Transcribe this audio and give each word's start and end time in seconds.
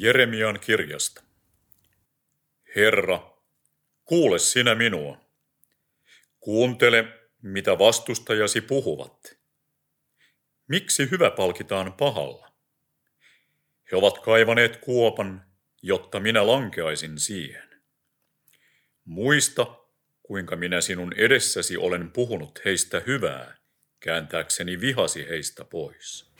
Jeremian 0.00 0.60
kirjasta. 0.60 1.22
Herra, 2.76 3.36
kuule 4.04 4.38
sinä 4.38 4.74
minua. 4.74 5.20
Kuuntele, 6.40 7.04
mitä 7.42 7.78
vastustajasi 7.78 8.60
puhuvat. 8.60 9.36
Miksi 10.68 11.10
hyvä 11.10 11.30
palkitaan 11.30 11.92
pahalla? 11.92 12.52
He 13.92 13.96
ovat 13.96 14.18
kaivaneet 14.18 14.76
kuopan, 14.76 15.46
jotta 15.82 16.20
minä 16.20 16.46
lankeaisin 16.46 17.18
siihen. 17.18 17.82
Muista, 19.04 19.66
kuinka 20.22 20.56
minä 20.56 20.80
sinun 20.80 21.12
edessäsi 21.12 21.76
olen 21.76 22.10
puhunut 22.10 22.60
heistä 22.64 23.02
hyvää, 23.06 23.56
kääntääkseni 24.00 24.80
vihasi 24.80 25.28
heistä 25.28 25.64
pois. 25.64 26.32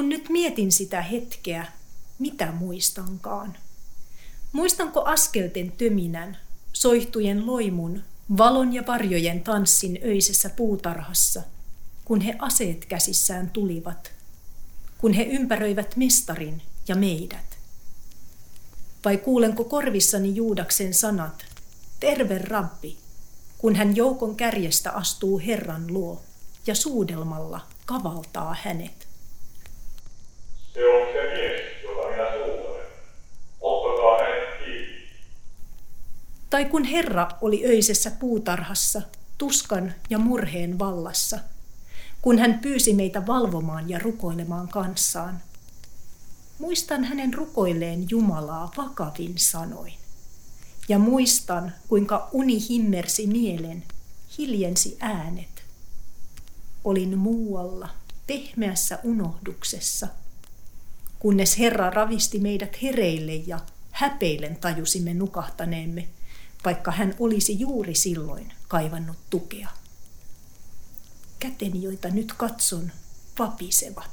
Kun 0.00 0.08
nyt 0.08 0.28
mietin 0.28 0.72
sitä 0.72 1.02
hetkeä, 1.02 1.66
mitä 2.18 2.52
muistankaan. 2.52 3.56
Muistanko 4.52 5.02
askelten 5.04 5.72
töminän, 5.72 6.36
soihtujen 6.72 7.46
loimun, 7.46 8.02
valon 8.36 8.72
ja 8.72 8.82
varjojen 8.86 9.42
tanssin 9.42 9.98
öisessä 10.04 10.50
puutarhassa, 10.50 11.42
kun 12.04 12.20
he 12.20 12.34
aseet 12.38 12.84
käsissään 12.84 13.50
tulivat, 13.50 14.12
kun 14.98 15.12
he 15.12 15.22
ympäröivät 15.22 15.96
mestarin 15.96 16.62
ja 16.88 16.96
meidät? 16.96 17.58
Vai 19.04 19.16
kuulenko 19.16 19.64
korvissani 19.64 20.34
Juudaksen 20.36 20.94
sanat, 20.94 21.44
terve 22.00 22.38
rabbi, 22.38 22.96
kun 23.58 23.76
hän 23.76 23.96
joukon 23.96 24.36
kärjestä 24.36 24.90
astuu 24.90 25.38
Herran 25.46 25.92
luo 25.92 26.22
ja 26.66 26.74
suudelmalla 26.74 27.60
kavaltaa 27.86 28.56
hänet? 28.62 29.10
Se 30.74 30.88
on 30.88 31.06
se 31.12 31.22
mies, 31.34 31.82
jota 31.82 32.08
minä 32.08 32.32
suutelen. 32.32 32.86
Ottakaa 33.60 34.18
hänet 34.18 34.64
kiinni. 34.64 35.08
Tai 36.60 36.70
kun 36.70 36.84
Herra 36.84 37.28
oli 37.40 37.64
öisessä 37.66 38.10
puutarhassa, 38.10 39.02
tuskan 39.38 39.94
ja 40.10 40.18
murheen 40.18 40.78
vallassa, 40.78 41.38
kun 42.22 42.38
hän 42.38 42.58
pyysi 42.58 42.92
meitä 42.92 43.26
valvomaan 43.26 43.90
ja 43.90 43.98
rukoilemaan 43.98 44.68
kanssaan. 44.68 45.42
Muistan 46.58 47.04
hänen 47.04 47.34
rukoilleen 47.34 48.06
Jumalaa 48.10 48.72
vakavin 48.76 49.32
sanoin. 49.36 49.92
Ja 50.88 50.98
muistan, 50.98 51.72
kuinka 51.88 52.28
uni 52.32 52.68
himmersi 52.68 53.26
mielen, 53.26 53.84
hiljensi 54.38 54.96
äänet. 55.00 55.64
Olin 56.84 57.18
muualla, 57.18 57.88
pehmeässä 58.26 58.98
unohduksessa– 59.04 60.08
kunnes 61.18 61.58
Herra 61.58 61.90
ravisti 61.90 62.38
meidät 62.38 62.82
hereille 62.82 63.34
ja 63.34 63.60
häpeillen 63.90 64.56
tajusimme 64.56 65.14
nukahtaneemme, 65.14 66.08
vaikka 66.64 66.90
hän 66.90 67.14
olisi 67.18 67.60
juuri 67.60 67.94
silloin 67.94 68.52
kaivannut 68.68 69.16
tukea. 69.30 69.68
Käteni, 71.38 71.82
joita 71.82 72.08
nyt 72.08 72.32
katson, 72.32 72.92
vapisevat. 73.38 74.10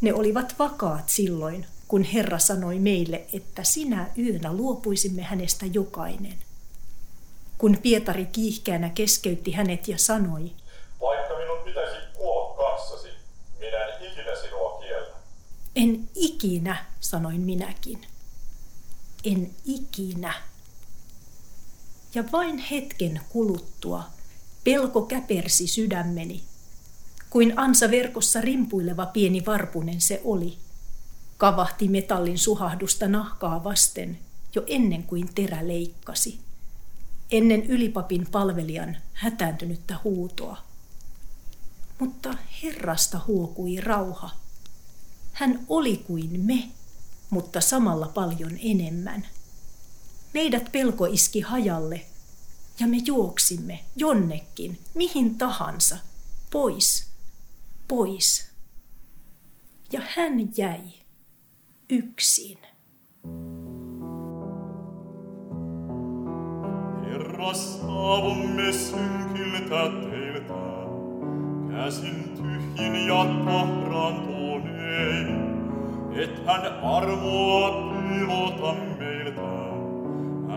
Ne 0.00 0.14
olivat 0.14 0.54
vakaat 0.58 1.08
silloin, 1.08 1.66
kun 1.88 2.02
Herra 2.02 2.38
sanoi 2.38 2.78
meille, 2.78 3.26
että 3.32 3.64
sinä 3.64 4.10
yönä 4.18 4.52
luopuisimme 4.52 5.22
hänestä 5.22 5.66
jokainen. 5.66 6.38
Kun 7.58 7.78
Pietari 7.82 8.26
kiihkeänä 8.26 8.88
keskeytti 8.88 9.52
hänet 9.52 9.88
ja 9.88 9.98
sanoi, 9.98 10.52
Vaikka 11.00 11.38
minun 11.38 11.58
pitäisi 11.64 11.96
kuolla 12.16 12.56
kanssasi, 12.56 13.08
minä 13.58 13.76
en 13.76 14.12
ikinä 14.12 14.36
sinua 14.42 14.80
kiellä. 14.80 15.16
En 15.76 16.08
ikinä, 16.14 16.84
sanoin 17.00 17.40
minäkin. 17.40 18.06
En 19.24 19.50
ikinä. 19.64 20.34
Ja 22.14 22.24
vain 22.32 22.58
hetken 22.58 23.20
kuluttua 23.28 24.04
pelko 24.64 25.02
käpersi 25.02 25.66
sydämeni, 25.66 26.42
kuin 27.30 27.58
ansa 27.58 27.90
verkossa 27.90 28.40
rimpuileva 28.40 29.06
pieni 29.06 29.46
varpunen 29.46 30.00
se 30.00 30.20
oli. 30.24 30.58
Kavahti 31.36 31.88
metallin 31.88 32.38
suhahdusta 32.38 33.08
nahkaa 33.08 33.64
vasten 33.64 34.18
jo 34.54 34.62
ennen 34.66 35.02
kuin 35.02 35.34
terä 35.34 35.68
leikkasi. 35.68 36.40
Ennen 37.30 37.66
ylipapin 37.66 38.26
palvelijan 38.30 38.96
hätääntynyttä 39.12 39.96
huutoa. 40.04 40.56
Mutta 41.98 42.34
Herrasta 42.62 43.20
huokui 43.26 43.80
rauha– 43.80 44.30
hän 45.32 45.66
oli 45.68 45.96
kuin 45.96 46.40
me, 46.40 46.68
mutta 47.30 47.60
samalla 47.60 48.08
paljon 48.08 48.58
enemmän. 48.62 49.26
Meidät 50.34 50.72
pelko 50.72 51.06
iski 51.06 51.40
hajalle. 51.40 52.00
Ja 52.80 52.86
me 52.86 52.96
juoksimme 53.06 53.80
jonnekin, 53.96 54.78
mihin 54.94 55.38
tahansa, 55.38 55.98
pois, 56.52 57.12
pois. 57.88 58.50
Ja 59.92 60.00
hän 60.16 60.56
jäi 60.56 60.80
yksin. 61.90 62.58
Herra, 67.04 67.54
saavumme 67.54 68.72
synkiltä 68.72 69.82
teiltä, 70.10 70.62
käsin 71.70 72.24
tyhjin 72.36 73.06
ja 73.06 73.24
tahraantuneen, 73.44 75.28
et 76.22 76.46
hän 76.46 76.66
armoa 76.82 77.92
pilota 77.92 78.74
meiltä, 78.98 79.81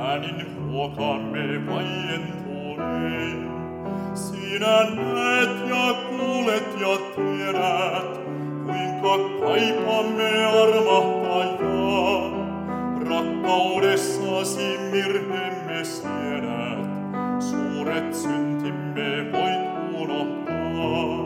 äänin 0.02 0.46
ruokamme 0.58 1.66
vaientuneen. 1.68 3.52
Sinä 4.14 4.84
näet 4.96 5.50
ja 5.70 5.94
kuulet 6.10 6.68
ja 6.82 6.98
tiedät, 7.16 8.20
kuinka 8.66 9.18
kaipaamme 9.40 10.46
armahtajaa. 10.46 12.46
Rakkaudessasi 13.10 14.78
mirhemme 14.92 15.84
siedät, 15.84 16.90
suuret 17.40 18.14
syntimme 18.16 19.32
voit 19.32 19.66
unohtaa. 20.02 21.26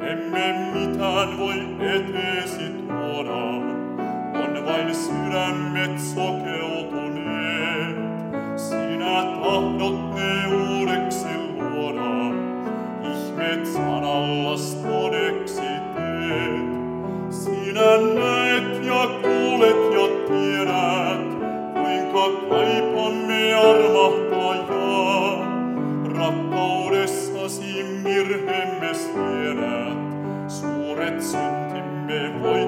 Emme 0.00 0.70
mitään 0.74 1.38
voi 1.38 1.58
eteesi 1.80 2.79
tuoda, 3.10 3.42
on 4.44 4.52
vain 4.66 4.94
sydämet 4.94 6.00
sokeutuneet. 6.00 7.96
Sinä 8.56 9.22
tahdot 9.42 10.14
ne 10.14 10.46
uudeksi 10.56 11.34
luoda, 11.54 12.12
ihmeet 13.12 13.66
sanallas 13.66 14.74
todeksi 14.74 15.70
teet. 15.96 16.70
Sinä 17.30 17.90
näet 18.14 18.84
ja 18.84 19.08
kuulet 19.22 19.82
ja 19.94 20.06
tiedät, 20.28 21.28
kuinka 21.74 22.24
kaipaamme 22.48 23.54
armahtajaa. 23.54 25.30
Rakkaudessasi 26.18 27.72
mirhemme 28.04 28.94
siedät, 28.94 29.98
suuret 30.48 31.22
syntimme 31.22 32.42
voit 32.42 32.59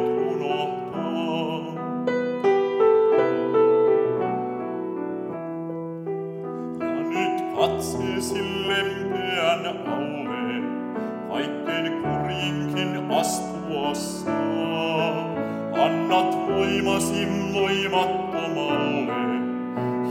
Annat 16.12 16.48
voimasi 16.48 17.26
voimattomalle, 17.52 19.12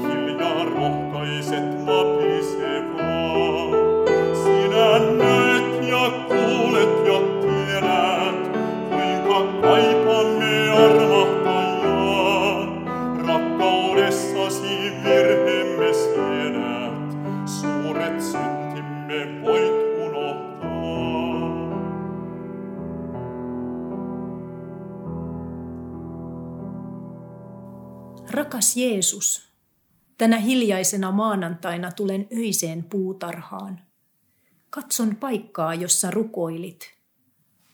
hiljaa 0.01 0.65
rohkaiset 0.65 1.85
mapisevaa. 1.85 2.20
Rakas 28.41 28.77
Jeesus, 28.77 29.41
tänä 30.17 30.37
hiljaisena 30.37 31.11
maanantaina 31.11 31.91
tulen 31.91 32.27
öiseen 32.37 32.83
puutarhaan. 32.83 33.81
Katson 34.69 35.15
paikkaa, 35.15 35.75
jossa 35.75 36.11
rukoilit. 36.11 36.93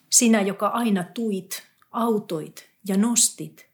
Sinä, 0.10 0.42
joka 0.42 0.68
aina 0.68 1.04
tuit, 1.04 1.64
autoit 1.92 2.70
ja 2.88 2.98
nostit, 2.98 3.70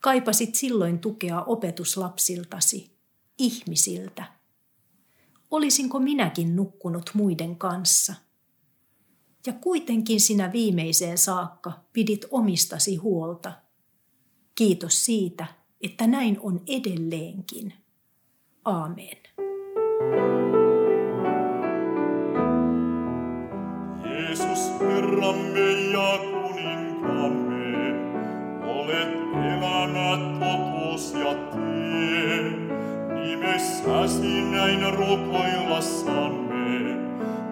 kaipasit 0.00 0.54
silloin 0.54 0.98
tukea 0.98 1.42
opetuslapsiltasi, 1.42 2.96
ihmisiltä. 3.38 4.24
Olisinko 5.50 6.00
minäkin 6.00 6.56
nukkunut 6.56 7.10
muiden 7.14 7.56
kanssa? 7.56 8.14
Ja 9.46 9.52
kuitenkin 9.52 10.20
sinä 10.20 10.52
viimeiseen 10.52 11.18
saakka 11.18 11.84
pidit 11.92 12.24
omistasi 12.30 12.96
huolta. 12.96 13.52
Kiitos 14.54 15.04
siitä, 15.04 15.61
että 15.82 16.06
näin 16.06 16.38
on 16.40 16.60
edelleenkin. 16.68 17.72
Aamen. 18.64 19.16
Jeesus 24.04 24.80
Herramme 24.80 25.70
ja 25.92 26.18
kuninkaamme, 26.18 27.74
olet 28.64 29.12
elämä, 29.34 30.10
totuus 30.40 31.14
ja 31.14 31.34
tie. 31.34 32.42
Nimessäsi 33.24 34.42
näin 34.42 34.94
rukoillassamme, 34.94 36.78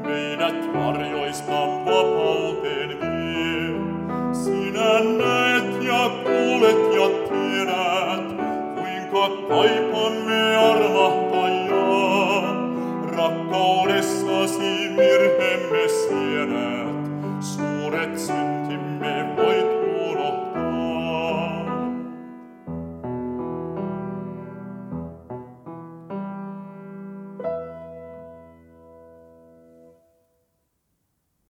meidät 0.02 0.74
varjoista 0.74 1.52
vapauteen 1.52 2.19
kaipaamme 9.50 10.56
armahtajaa. 10.56 11.80
Rakkaudessasi 13.16 14.72
virheemme 14.96 15.84
siedät, 15.88 17.00
suuret 17.40 18.18
syntimme 18.18 19.14